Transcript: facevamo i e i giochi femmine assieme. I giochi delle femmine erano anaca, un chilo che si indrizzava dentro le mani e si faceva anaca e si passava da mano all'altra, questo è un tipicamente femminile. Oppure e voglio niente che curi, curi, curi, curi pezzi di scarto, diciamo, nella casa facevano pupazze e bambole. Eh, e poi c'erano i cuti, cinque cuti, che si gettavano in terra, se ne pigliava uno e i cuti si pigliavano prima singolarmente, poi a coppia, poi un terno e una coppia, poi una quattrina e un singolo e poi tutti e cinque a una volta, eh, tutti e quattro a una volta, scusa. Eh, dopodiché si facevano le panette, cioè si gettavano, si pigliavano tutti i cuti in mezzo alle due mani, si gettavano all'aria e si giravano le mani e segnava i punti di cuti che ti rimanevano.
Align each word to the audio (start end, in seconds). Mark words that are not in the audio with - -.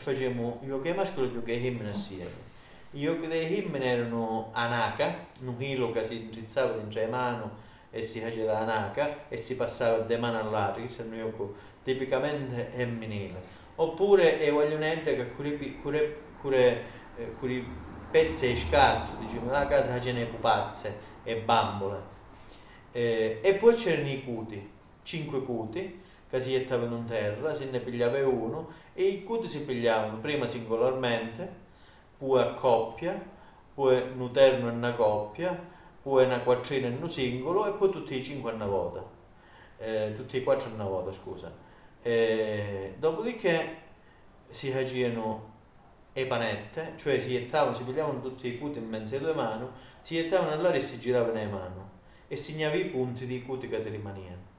facevamo 0.00 0.60
i 0.62 0.66
e 0.66 1.26
i 1.26 1.32
giochi 1.32 1.58
femmine 1.60 1.90
assieme. 1.90 2.48
I 2.92 3.02
giochi 3.02 3.28
delle 3.28 3.46
femmine 3.46 3.84
erano 3.84 4.50
anaca, 4.52 5.26
un 5.44 5.56
chilo 5.56 5.90
che 5.92 6.04
si 6.04 6.16
indrizzava 6.16 6.72
dentro 6.72 7.00
le 7.00 7.06
mani 7.06 7.48
e 7.90 8.02
si 8.02 8.20
faceva 8.20 8.58
anaca 8.58 9.28
e 9.28 9.36
si 9.36 9.56
passava 9.56 9.98
da 9.98 10.18
mano 10.18 10.38
all'altra, 10.40 10.80
questo 10.80 11.02
è 11.02 11.22
un 11.22 11.52
tipicamente 11.82 12.70
femminile. 12.74 13.40
Oppure 13.76 14.40
e 14.40 14.50
voglio 14.50 14.76
niente 14.76 15.14
che 15.14 15.30
curi, 15.30 15.78
curi, 15.80 16.14
curi, 16.40 16.76
curi 17.38 17.66
pezzi 18.10 18.48
di 18.48 18.56
scarto, 18.56 19.12
diciamo, 19.20 19.46
nella 19.46 19.66
casa 19.66 19.92
facevano 19.92 20.26
pupazze 20.26 20.98
e 21.22 21.36
bambole. 21.36 22.18
Eh, 22.92 23.38
e 23.40 23.54
poi 23.54 23.74
c'erano 23.74 24.08
i 24.08 24.24
cuti, 24.24 24.70
cinque 25.02 25.42
cuti, 25.44 26.00
che 26.30 26.40
si 26.40 26.50
gettavano 26.52 26.96
in 26.96 27.06
terra, 27.06 27.52
se 27.52 27.64
ne 27.64 27.80
pigliava 27.80 28.24
uno 28.26 28.68
e 28.94 29.02
i 29.02 29.24
cuti 29.24 29.48
si 29.48 29.64
pigliavano 29.64 30.18
prima 30.18 30.46
singolarmente, 30.46 31.52
poi 32.16 32.40
a 32.40 32.54
coppia, 32.54 33.20
poi 33.74 34.00
un 34.16 34.30
terno 34.30 34.68
e 34.68 34.72
una 34.72 34.92
coppia, 34.92 35.58
poi 36.02 36.24
una 36.24 36.40
quattrina 36.40 36.86
e 36.86 36.90
un 36.90 37.10
singolo 37.10 37.66
e 37.66 37.72
poi 37.72 37.90
tutti 37.90 38.18
e 38.18 38.22
cinque 38.22 38.52
a 38.52 38.54
una 38.54 38.66
volta, 38.66 39.04
eh, 39.78 40.12
tutti 40.16 40.36
e 40.36 40.42
quattro 40.44 40.70
a 40.70 40.74
una 40.74 40.84
volta, 40.84 41.12
scusa. 41.12 41.52
Eh, 42.00 42.94
dopodiché 42.98 43.76
si 44.48 44.70
facevano 44.70 45.48
le 46.12 46.26
panette, 46.26 46.92
cioè 46.96 47.20
si 47.20 47.28
gettavano, 47.28 47.74
si 47.74 47.82
pigliavano 47.82 48.20
tutti 48.20 48.48
i 48.48 48.58
cuti 48.58 48.78
in 48.78 48.88
mezzo 48.88 49.16
alle 49.16 49.24
due 49.24 49.34
mani, 49.34 49.66
si 50.02 50.14
gettavano 50.14 50.52
all'aria 50.52 50.78
e 50.78 50.82
si 50.82 50.98
giravano 50.98 51.32
le 51.32 51.46
mani 51.46 51.82
e 52.28 52.36
segnava 52.36 52.76
i 52.76 52.84
punti 52.84 53.26
di 53.26 53.42
cuti 53.42 53.68
che 53.68 53.82
ti 53.82 53.88
rimanevano. 53.88 54.50